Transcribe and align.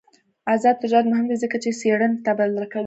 آزاد 0.53 0.75
تجارت 0.83 1.05
مهم 1.11 1.25
دی 1.29 1.35
ځکه 1.43 1.55
چې 1.63 1.69
څېړنې 1.79 2.17
تبادله 2.25 2.65
کوي. 2.71 2.79